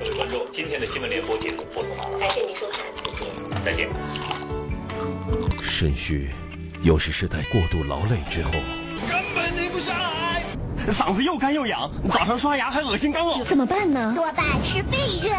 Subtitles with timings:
[0.00, 2.66] 各位观众，今天的新闻联播节目播送完了，感谢您收
[3.52, 3.86] 看，再见。
[5.62, 6.30] 肾虚，
[6.82, 8.50] 有时是在过度劳累之后。
[8.50, 10.46] 根本停不下来，
[10.86, 14.14] 嗓子又干又痒，早上刷牙还恶心干呕，怎么办呢？
[14.16, 15.34] 多半是肺热。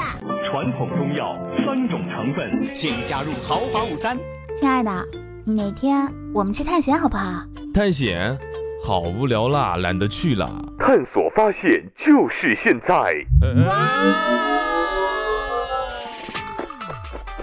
[0.51, 1.35] 传统中药
[1.65, 4.15] 三种成分，请加入豪华午餐。
[4.59, 4.91] 亲爱的，
[5.43, 7.43] 哪天我们去探险好不好？
[7.73, 8.37] 探险？
[8.84, 10.50] 好无聊啦，懒得去了。
[10.79, 12.93] 探索发现就是现在。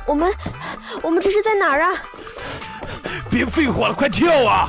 [0.05, 0.32] 我们，
[1.01, 1.93] 我们这是在哪儿啊？
[3.30, 4.69] 别废话了，快跳啊！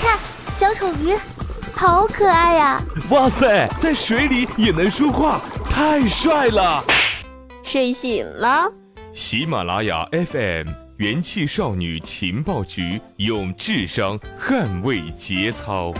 [0.00, 0.18] 看，
[0.50, 1.16] 小丑鱼，
[1.74, 2.80] 好可爱呀！
[3.10, 6.84] 哇塞，在水里也能说话，太帅了！
[7.62, 8.70] 睡醒了。
[9.12, 10.68] 喜马拉雅 FM
[11.02, 15.92] 元气少女情报局，用智商捍卫节操。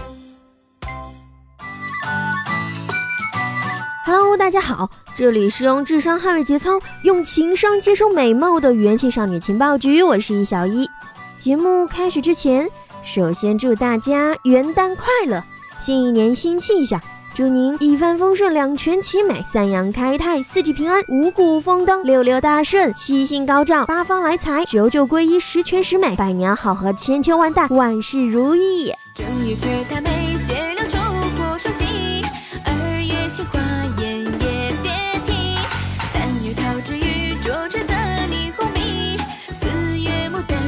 [4.04, 10.88] Hello，大家好，这里是用智商捍卫节操，用情商接收美貌的元气少女情报局，我是易小一。
[11.36, 12.70] 节目开始之前，
[13.02, 15.42] 首先祝大家元旦快乐，
[15.80, 17.02] 新一年新气象，
[17.34, 28.92] 祝您一帆风顺，两全其美，三阳开泰，四季平安，五谷丰登，六六大顺，七星高照，八方来财，九九归一，十全十美，百年好合，千秋万代，万事如意。
[29.14, 30.98] 正月缺太美，血亮出
[31.38, 31.86] 火属喜；
[32.66, 33.58] 二月杏花
[34.02, 34.92] 艳也蝶
[35.24, 35.56] 啼，
[36.12, 37.94] 三月桃之雨灼春色
[38.28, 39.16] 霓虹迷，
[39.58, 40.60] 四月牡丹。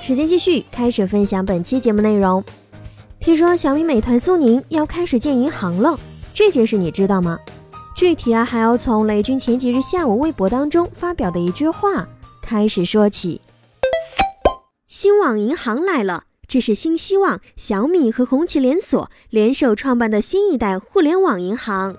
[0.00, 2.42] 时间继续，开始分享本期节目内容。
[3.28, 6.00] 听说小米美团苏宁要开始建银行了，
[6.32, 7.38] 这件事你知道吗？
[7.94, 12.08] 具体啊，还要从雷军前几日下午微博当中发表的一句话
[12.40, 13.42] 开始说起。
[14.88, 21.94] 新网银行来了，这是新希望小米和红旗连锁联手创办的新一代互联网银行。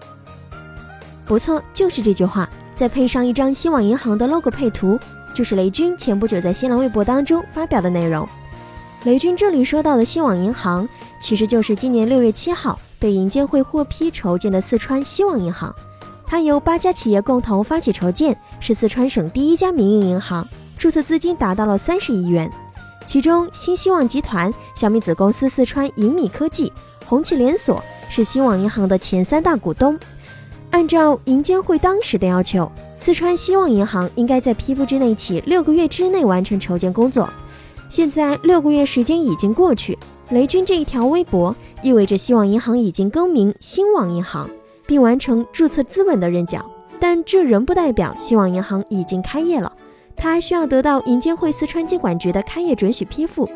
[1.27, 4.97] 不错，就是这句话，再配上一张新网银行的 logo 配图，
[5.35, 8.27] 就是雷军前不久在新浪微博当中发表的内容。
[9.03, 15.73] 雷军这里说到的新网银行，其实就是今年六月七号被银监会获批筹建的四川希望银行。
[16.25, 20.47] 它由八家企业共同发起筹建，是四川省第一家民营银行，
[20.77, 22.51] 注册资金达到了三十亿元。
[23.07, 26.71] 其中，新希望集团、小米子公司四川银米科技、
[27.05, 29.99] 红旗连锁是希望银行的前三大股东。
[30.69, 37.27] 按照银监会当时的要求，四川希望银行应该在批复之内起六个月之内完成筹建工作。
[37.89, 39.97] 现在六个月时间已经过去，
[40.31, 44.47] 雷军这一条微博意味着希望银行已经更名新网银行，
[44.85, 46.63] 并完成注册资本的认缴。
[46.99, 49.71] 但这仍不代表希望银行已经开业了，
[50.15, 53.49] 它还需要得到银监会四川监管局的开业准许批复。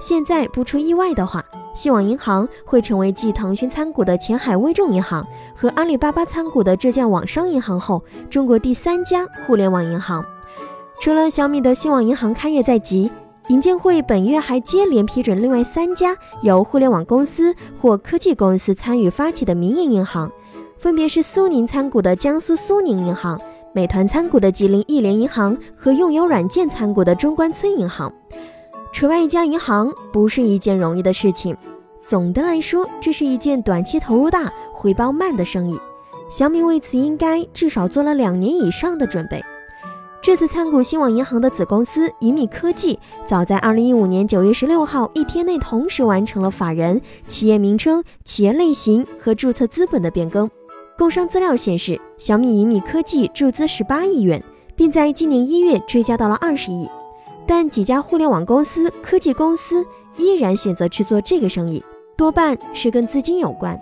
[0.00, 1.44] 现在不出意外的话，
[1.74, 10.24] 希望银行会成为继腾讯参股的前海微众银行和阿里巴巴参股的浙江网商银行后，中国第三家互联网银行。
[11.00, 13.10] 除了小米的希望银行开业在即，
[13.48, 20.30] 银监会本月还接连批准另外三家由互联网公司或科技公司参与发起的民营银行，
[20.76, 23.40] 分别是苏宁参股的江苏苏宁银行、
[23.72, 28.12] 美团参股的吉林亿联银行和用友软件参股的中关村银行。
[28.92, 31.56] 筹办一家银行不是一件容易的事情，
[32.04, 35.80] 总的来说，这是一件短期投入大、回报慢的生意。
[36.28, 39.42] 小米为此应该至少做了两年以上的准备。
[40.28, 50.46] 这次参股新网银行的子公司银米科技，早在二零一五年九月十六号一天内同时完成了法人、企业名称、企业类型和注册资本的变更。
[50.98, 54.44] 工商资料显示，小米银米科技注资十八亿元，
[54.76, 56.86] 并在今年一月追加到了二十亿。
[57.46, 59.82] 但几家互联网公司、科技公司
[60.18, 61.82] 依然选择去做这个生意，
[62.18, 63.80] 多半是跟资金有关。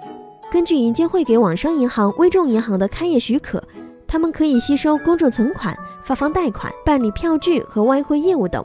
[0.52, 3.60] 根据银监会给网商银行、微众银行的开业许可，
[4.08, 8.64] 他们可以吸收公众存款、发放贷款、办理票据和外汇业务等。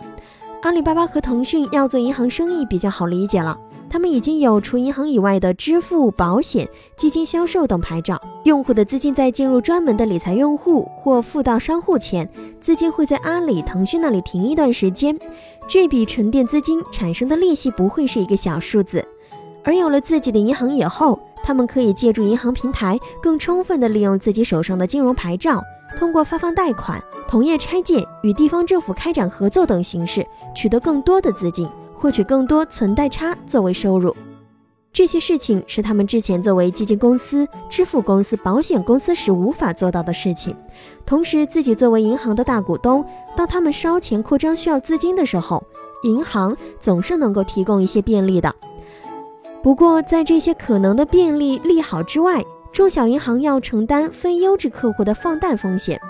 [0.62, 3.57] 阿里巴巴和腾讯要做银行生意比较好理解了，
[3.90, 8.21] 他们已经有除银行以外的支付、保险、基金销售等牌照。
[8.44, 12.30] 用户的资金在进入专门的理财用户或付到商户前，
[12.60, 15.18] 资金会在阿里、腾讯那里停一段时间。
[15.68, 19.04] 这笔沉淀资金产生的利息不会是一个小数字。
[19.63, 25.62] 而有了自己的银行以后，他们可以借助银行平台，更充分地利用自己手上的金融牌照，
[25.98, 30.25] 通过发放贷款、同业拆借、与地方政府开展合作等形式，
[30.56, 34.16] 取得更多的资金，获取更多存贷差作为收入。
[34.94, 40.54] 这些事情是他们之前作为基金公司、支付公司、保险公司时无法做到的事情。
[41.06, 45.63] 同时，自己作为银行的大股东，当他们烧钱扩张需要资金的时候，
[46.04, 48.54] 银行总是能够提供一些便利的。
[49.63, 56.02] 不过，在这些可能的便利利好之外，中小银行要承担非优质客户的放贷风险，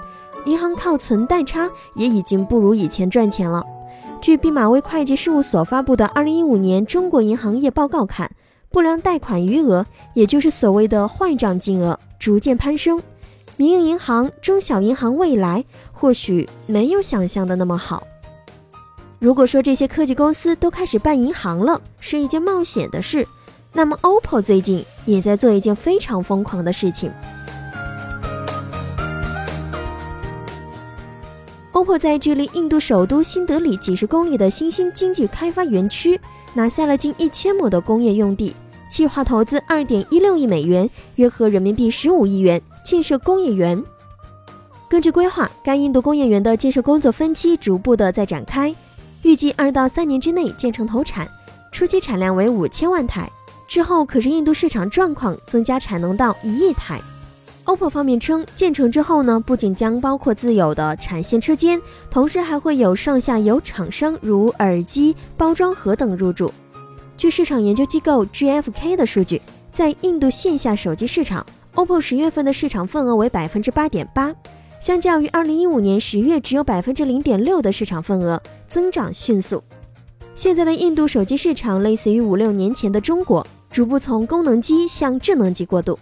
[0.45, 3.61] 银行靠存贷差也已经不如以前赚钱了。
[4.21, 8.31] 据毕马威会计事务所发布的二零一五年中国银行业报告看，
[8.69, 13.01] 不良贷款余额，也就是所谓的坏账金额，逐渐攀升。
[13.57, 18.07] 民营银行、中小银行未来或许没有想象的那么好。
[19.19, 23.27] 如果说这些科技公司都开始办银行了，是一件冒险的事，
[23.73, 27.09] 那么 OPPO 最近也在做一件非常疯狂的事情。
[31.71, 36.19] OPPO 在距离印度首都新德里几十公里的新兴经济开发园区
[36.53, 38.53] 拿下了近一千亩的工业用地，
[38.89, 43.81] 计划投资二点一六亿美元，约合人民币十五亿元，建设工业园。
[44.89, 48.75] 根据规划，该印度工业园的建设工作分期逐步的在展开，
[49.21, 51.25] 预计二到三年之内建成投产，
[51.71, 53.31] 初期产量为五千万台，
[53.71, 56.99] 之后可是印度市场状况增加产能到一亿台。
[57.63, 66.51] OPPO 方面称，建成之后呢，不仅将包括自有的产线车间，同时还会有上下游厂商如耳机、包装盒等入驻。
[67.15, 69.41] 据市场研究机构 GFK 的数据，
[69.71, 71.45] 在印度线下手机市场
[71.75, 74.35] ，OPPO 十月份的市场份额为百分之八点八，
[74.81, 79.63] 相较于二零一五年十月只有百分之零点六的市场份额，增长迅速。
[80.35, 85.97] 现在的印度手机市场类似于五六年前的中国，逐步从功能机向智能机过渡。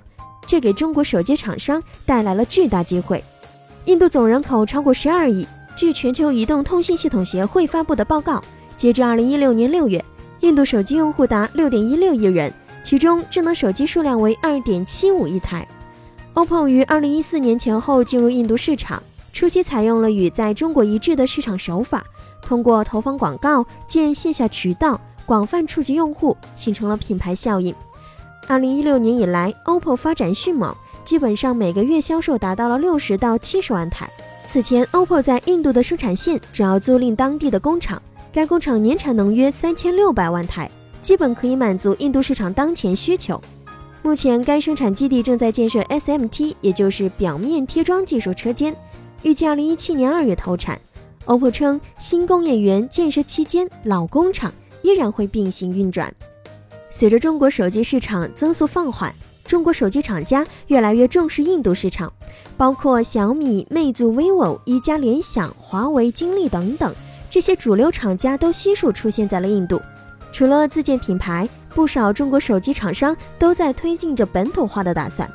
[0.48, 3.24] 这给中国手机厂商带来了巨大机会。
[3.86, 5.48] 印度总人口超过十二亿。
[5.75, 8.42] 据全球移动通信系统协会发布的报告，
[8.75, 10.04] 截至二零一六年六月，
[10.42, 12.51] 印度手机用户达六点一六亿人，
[12.83, 15.65] 其中智能手机数量为二点七五亿台。
[16.33, 19.01] OPPO 于二零一四年前后进入印度市场，
[19.31, 22.04] 初期采用了与在中国一致的市场手法，
[22.42, 27.71] 通过投放广告、建线下渠道，广泛触及用户，形成了品牌效应。
[28.47, 34.09] 二零一六年以来，OPPO 发展迅猛，基本上每个月销售达到了六十到七十万台。
[34.47, 38.01] 此前，OPPO 在印度的生产线主要租赁当地的工厂，
[38.33, 40.67] 该工厂年产能约三千六百万台，
[40.99, 43.39] 基本可以满足印度市场当前需求。
[44.01, 48.75] 目前，该生产基地正在建设 SMT，也就是表面贴装技术车间，
[49.21, 50.81] 预计二零一七年二月投产。
[51.27, 56.13] OPPO 称，新工业园建设期间，老工厂依然会并行运转。
[56.89, 59.13] 随着中国手机市场增速放缓，
[59.45, 62.11] 中国手机厂家越来越重视印度市场，
[62.57, 66.93] 包括小米、魅族、vivo、一加、联想、华为、金立等等
[67.29, 69.81] 这些主流厂家都悉数出现在了印度。
[70.31, 75.29] 除了自建品牌，不少中国手机厂商都在推进着本土化的打算。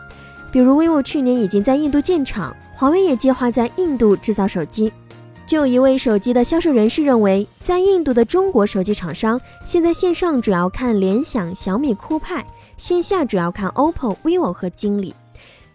[0.53, 4.93] 比如 vivo 去年已经在印度建厂，华为也计划在印度制造手机。
[5.47, 12.45] 就一位手机的销售人士认为，在印度的中国手机厂商现在线上主要看联想、小米、酷派，
[12.77, 15.15] 线下主要看 OPPO、vivo 和金立。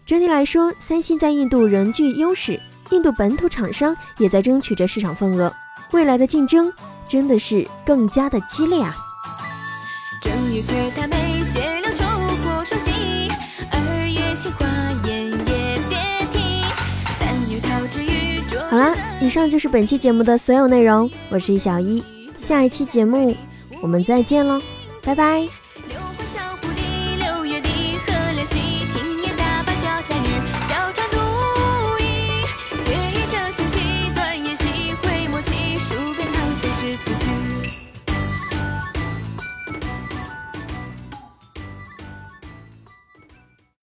[0.04, 5.52] 整体来说，三星在印度仍具优势，印度本土厂商也在争取着市场份额。
[5.92, 6.72] 未来的竞争
[7.08, 8.94] 真的是更加的激烈啊！
[10.20, 10.32] 正
[19.30, 21.08] 以上就是本期节目的所有内容。
[21.28, 22.02] 我是小一，
[22.36, 23.32] 下一期节目
[23.80, 24.60] 我们再见喽，
[25.04, 25.59] 拜拜。